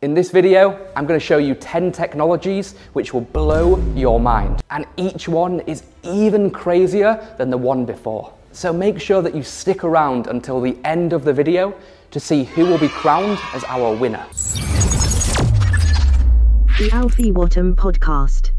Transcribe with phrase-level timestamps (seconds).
[0.00, 4.62] In this video, I'm going to show you 10 technologies which will blow your mind.
[4.70, 8.32] And each one is even crazier than the one before.
[8.52, 11.74] So make sure that you stick around until the end of the video
[12.12, 14.24] to see who will be crowned as our winner.
[16.78, 18.52] The Alfie Wattam Podcast.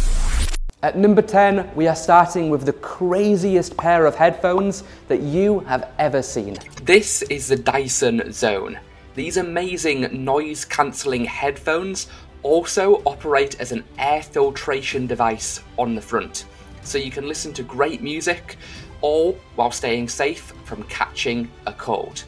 [0.84, 5.90] At number 10, we are starting with the craziest pair of headphones that you have
[6.00, 6.58] ever seen.
[6.84, 8.78] This is the Dyson Zone.
[9.16, 12.08] These amazing noise cancelling headphones
[12.44, 16.46] also operate as an air filtration device on the front,
[16.84, 18.58] so you can listen to great music
[19.02, 22.24] all while staying safe from catching a cold.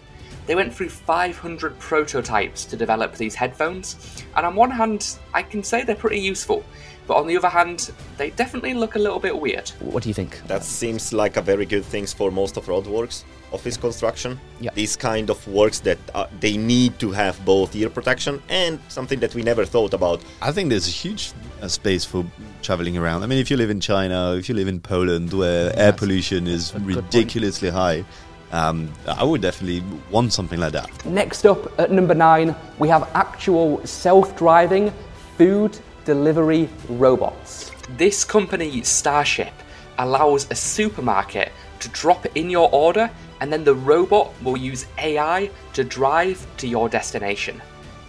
[0.48, 5.64] They went through 500 prototypes to develop these headphones, and on one hand, I can
[5.64, 6.66] say they're pretty useful,
[7.08, 9.70] but on the other hand, they definitely look a little bit weird.
[9.80, 10.42] What do you think?
[10.48, 14.40] That seems like a very good thing for most of roadworks, office construction.
[14.60, 14.72] Yeah.
[14.74, 19.20] These kind of works that uh, they need to have both ear protection and something
[19.20, 20.22] that we never thought about.
[20.42, 22.26] I think there's a huge uh, space for
[22.62, 23.24] traveling around.
[23.24, 26.48] I mean, if you live in China, if you live in Poland, where air pollution
[26.48, 26.96] is good point.
[26.98, 28.06] ridiculously high,
[28.52, 31.06] um, I would definitely want something like that.
[31.06, 34.94] Next up at number nine, we have actual self driving
[35.38, 37.72] food delivery robots.
[37.98, 39.54] This company, Starship,
[39.98, 45.50] allows a supermarket to drop in your order and then the robot will use AI
[45.74, 47.62] to drive to your destination.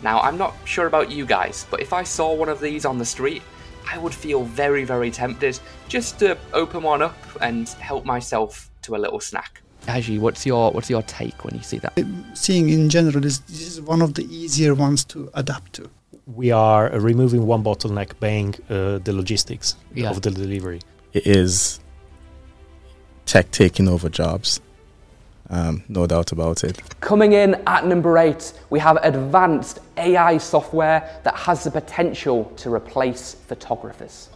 [0.02, 2.98] Now, I'm not sure about you guys, but if I saw one of these on
[2.98, 3.42] the street,
[3.90, 8.96] I would feel very, very tempted just to open one up and help myself to
[8.96, 9.62] a little snack.
[9.86, 11.92] Haci, what's your what's your take when you see that?
[12.34, 15.90] seeing in general is this is one of the easier ones to adapt to.
[16.26, 20.10] we are uh, removing one bottleneck, being uh, the logistics Yeah.
[20.10, 20.80] of the delivery.
[21.12, 21.80] it is
[23.26, 24.60] tech taking over jobs.
[25.50, 26.80] Um, no doubt about it.
[27.00, 32.72] Coming in at number eight, we have advanced AI software that has the potential to
[32.72, 34.30] replace photographers.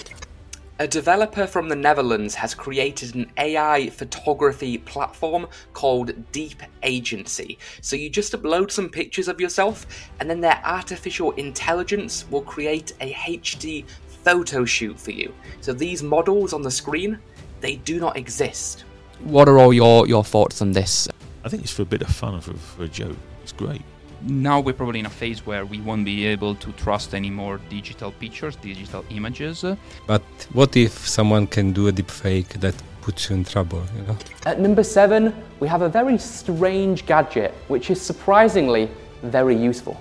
[0.78, 7.58] A developer from the Netherlands has created an AI photography platform called Deep Agency.
[7.80, 9.86] So you just upload some pictures of yourself,
[10.20, 13.86] and then their artificial intelligence will create a HD
[14.22, 15.32] photo shoot for you.
[15.62, 17.20] So these models on the screen,
[17.62, 18.84] they do not exist.
[19.20, 21.08] What are all your, your thoughts on this?
[21.42, 23.16] I think it's for a bit of fun and for, for a joke.
[23.42, 23.80] It's great.
[24.26, 27.60] Now we're probably in a phase where we won't be able to trust any more
[27.70, 29.64] digital pictures, digital images.
[30.06, 30.22] But
[30.52, 34.18] what if someone can do a deepfake that puts you in trouble, you know?
[34.44, 38.90] At number seven, we have a very strange gadget, which is surprisingly
[39.22, 40.00] very useful.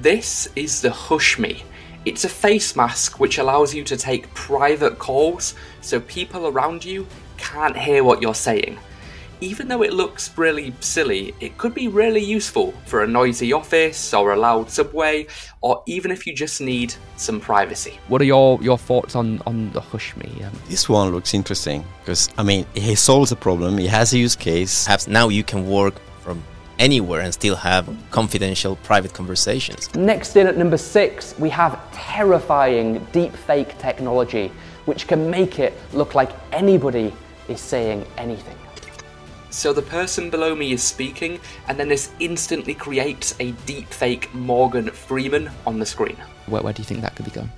[0.00, 1.64] This is the Hush Me.
[2.04, 7.06] It's a face mask which allows you to take private calls so people around you
[7.36, 8.78] can't hear what you're saying.
[9.40, 14.12] Even though it looks really silly, it could be really useful for a noisy office
[14.12, 15.26] or a loud subway,
[15.60, 17.98] or even if you just need some privacy.
[18.08, 20.28] What are your, your thoughts on, on the Hush Me?
[20.44, 23.78] Um, This one looks interesting because I mean it solves a problem.
[23.78, 24.84] it has a use case.
[24.84, 26.42] Perhaps now you can work from
[26.80, 29.94] anywhere and still have confidential private conversations.
[29.94, 34.50] Next in at number six, we have terrifying deepfake technology,
[34.86, 37.12] which can make it look like anybody
[37.48, 38.56] is saying anything.
[39.50, 44.90] So the person below me is speaking, and then this instantly creates a deepfake Morgan
[44.90, 46.16] Freeman on the screen.
[46.46, 47.50] Where, where do you think that could be going?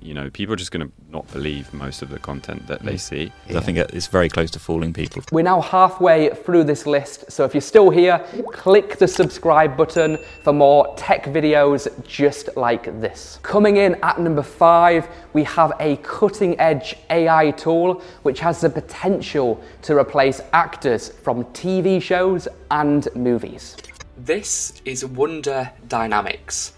[0.00, 2.94] You know, people are just going to not believe most of the content that they
[2.94, 3.00] Mm.
[3.00, 3.32] see.
[3.48, 3.58] Yeah.
[3.58, 5.22] I think it's very close to fooling people.
[5.30, 8.18] We're now halfway through this list, so if you're still here,
[8.52, 13.38] click the subscribe button for more tech videos just like this.
[13.42, 18.70] Coming in at number five, we have a cutting edge AI tool which has the
[18.70, 23.76] potential to replace actors from TV shows and movies.
[24.18, 26.72] This is Wonder Dynamics.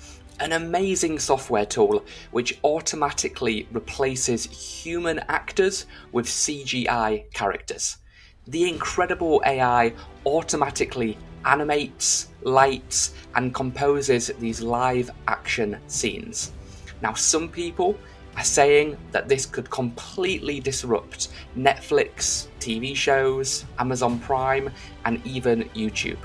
[0.45, 7.97] An amazing software tool which automatically replaces human actors with CGI characters.
[8.49, 9.95] The incredible AI
[10.27, 11.17] automatically
[11.47, 16.53] animates, lights, and composes these live action scenes.
[17.01, 17.99] Now, some people
[18.37, 24.71] are saying that this could completely disrupt Netflix, TV shows, Amazon Prime,
[25.07, 26.19] and even YouTube.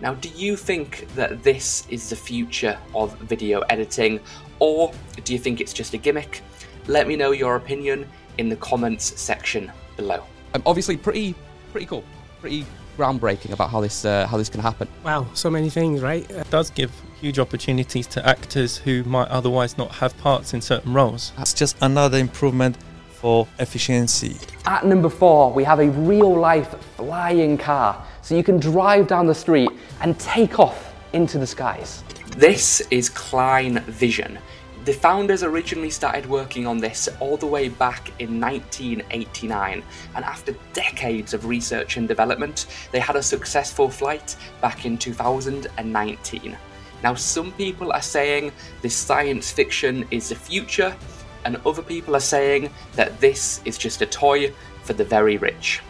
[0.00, 4.20] Now, do you think that this is the future of video editing,
[4.58, 4.92] or
[5.24, 6.42] do you think it's just a gimmick?
[6.86, 8.08] Let me know your opinion
[8.38, 10.24] in the comments section below.
[10.54, 11.34] Um, obviously, pretty,
[11.72, 12.02] pretty cool,
[12.40, 12.64] pretty
[12.96, 14.88] groundbreaking about how this uh, how this can happen.
[15.04, 16.28] Wow, so many things, right?
[16.30, 20.94] It does give huge opportunities to actors who might otherwise not have parts in certain
[20.94, 21.32] roles.
[21.36, 22.78] That's just another improvement
[23.10, 24.38] for efficiency.
[24.64, 29.26] At number four, we have a real life flying car, so you can drive down
[29.26, 29.70] the street
[30.00, 32.04] and take off into the skies.
[32.36, 34.38] This is Klein Vision.
[34.84, 39.82] The founders originally started working on this all the way back in 1989,
[40.14, 46.56] and after decades of research and development, they had a successful flight back in 2019.
[47.02, 50.96] Now, some people are saying this science fiction is the future,
[51.44, 54.52] and other people are saying that this is just a toy
[54.82, 55.82] for the very rich.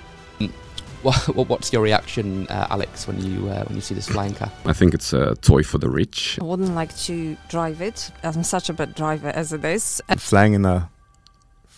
[1.03, 4.53] What, what's your reaction, uh, Alex, when you uh, when you see this flying car?
[4.67, 6.39] I think it's a toy for the rich.
[6.39, 8.11] I wouldn't like to drive it.
[8.23, 10.03] I'm such a bad driver as it is.
[10.19, 10.91] Flying in a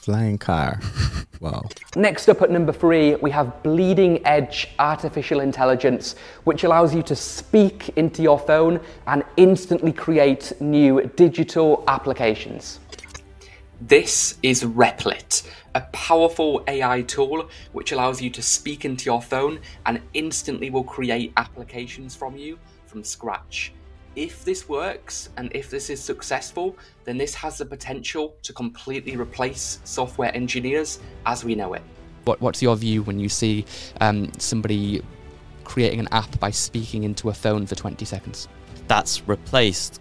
[0.02, 0.80] flying car.
[1.40, 1.62] wow.
[1.94, 7.14] Next up at number three, we have bleeding edge artificial intelligence, which allows you to
[7.14, 12.80] speak into your phone and instantly create new digital applications.
[13.88, 15.44] This is Replit,
[15.74, 20.84] a powerful AI tool which allows you to speak into your phone and instantly will
[20.84, 23.72] create applications from you from scratch.
[24.14, 29.16] If this works and if this is successful, then this has the potential to completely
[29.16, 31.82] replace software engineers as we know it.
[32.22, 33.64] What, what's your view when you see
[34.00, 35.02] um, somebody
[35.64, 38.46] creating an app by speaking into a phone for 20 seconds?
[38.86, 40.00] That's replaced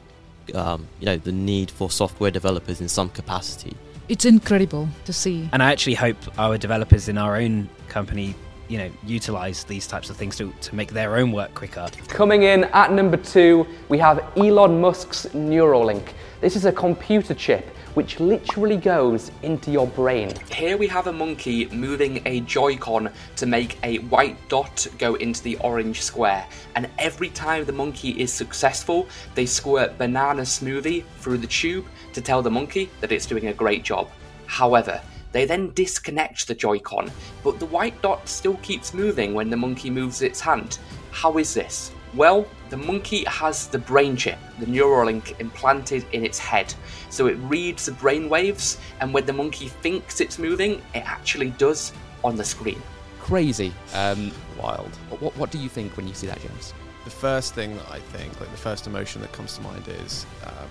[0.53, 3.75] um, you know the need for software developers in some capacity.
[4.09, 5.49] It's incredible to see.
[5.53, 8.35] And I actually hope our developers in our own company,
[8.71, 11.89] you know, utilize these types of things to, to make their own work quicker.
[12.07, 16.13] Coming in at number two, we have Elon Musk's Neuralink.
[16.39, 20.33] This is a computer chip which literally goes into your brain.
[20.49, 25.43] Here we have a monkey moving a Joy-Con to make a white dot go into
[25.43, 26.47] the orange square.
[26.75, 32.21] And every time the monkey is successful, they squirt banana smoothie through the tube to
[32.21, 34.09] tell the monkey that it's doing a great job.
[34.45, 35.01] However,
[35.31, 37.11] they then disconnect the Joy-Con,
[37.43, 40.79] but the white dot still keeps moving when the monkey moves its hand.
[41.11, 41.91] How is this?
[42.13, 46.73] Well, the monkey has the brain chip, the Neuralink, implanted in its head.
[47.09, 51.51] So it reads the brain waves, and when the monkey thinks it's moving, it actually
[51.51, 51.93] does
[52.23, 52.81] on the screen.
[53.19, 53.73] Crazy.
[53.93, 54.93] Um, Wild.
[55.19, 56.73] What, what do you think when you see that, James?
[57.05, 60.25] The first thing that I think, like the first emotion that comes to mind is
[60.45, 60.69] um,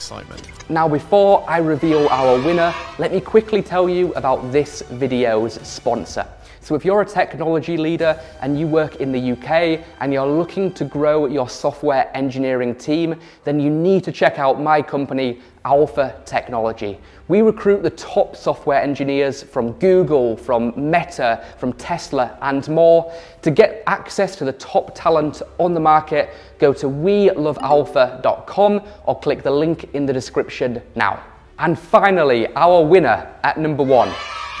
[0.00, 0.40] excitement.
[0.70, 6.26] Now, before I reveal our winner, let me quickly tell you about this video's sponsor.
[6.62, 10.70] So if you're a technology leader and you work in the UK and you're looking
[10.74, 16.20] to grow your software engineering team, then you need to check out my company, Alfa
[16.26, 16.98] Technology.
[17.28, 23.10] We recruit the top software engineers from Google, from Meta, from Tesla, and more.
[23.40, 26.28] To get access to the top talent on the market,
[26.58, 31.22] go to welovealfa.com or click the link in the description now.
[31.58, 34.12] And finally, our winner at number one.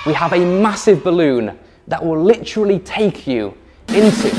[0.06, 1.58] We have a massive balloon
[1.90, 3.52] that will literally take you
[3.88, 4.30] into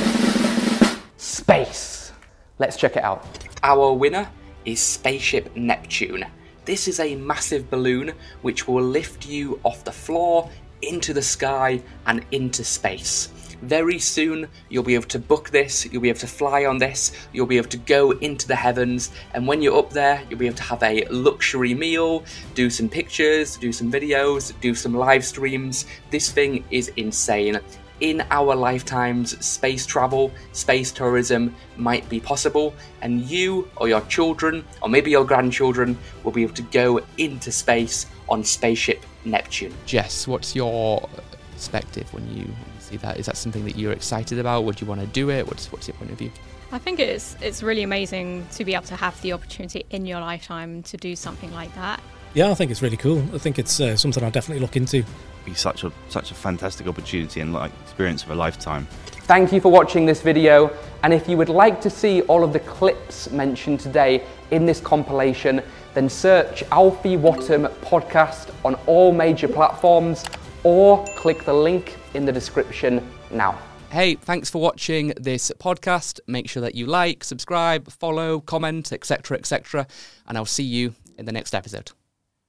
[1.17, 2.13] space.
[2.59, 3.27] Let's check it out.
[3.61, 4.29] Our winner
[4.63, 6.25] is Spaceship Neptune.
[6.63, 10.49] This is a massive balloon which will lift you off the floor
[10.81, 13.29] into the sky and into space.
[13.61, 17.11] Very soon, you'll be able to book this, you'll be able to fly on this,
[17.31, 20.47] you'll be able to go into the heavens, and when you're up there, you'll be
[20.47, 22.23] able to have a luxury meal,
[22.55, 25.85] do some pictures, do some videos, do some live streams.
[26.09, 27.59] This thing is insane.
[28.01, 34.65] In our lifetimes, space travel, space tourism might be possible, and you or your children,
[34.81, 39.73] or maybe your grandchildren, will be able to go into space on Spaceship Neptune.
[39.85, 41.07] Jess, what's your
[41.51, 42.47] perspective when you,
[42.79, 43.19] see that?
[43.19, 44.63] Is that something that you're excited about?
[44.63, 45.45] Would you want to do it?
[45.47, 46.31] What's, what's your point of view?
[46.71, 50.21] I think it's it's really amazing to be able to have the opportunity in your
[50.21, 52.01] lifetime to do something like that.
[52.33, 53.19] Yeah, I think it's really cool.
[53.33, 55.03] I think it's uh, something I'll definitely look into.
[55.45, 58.87] Be such a such a fantastic opportunity and like experience of a lifetime.
[59.23, 62.53] Thank you for watching this video, and if you would like to see all of
[62.53, 65.61] the clips mentioned today in this compilation,
[65.93, 70.25] then search Alfie Wattam podcast on all major platforms
[70.63, 73.57] or click the link in the description now.
[73.89, 76.19] Hey, thanks for watching this podcast.
[76.27, 79.87] Make sure that you like, subscribe, follow, comment, etc., etc.,
[80.27, 81.91] and I'll see you in the next episode.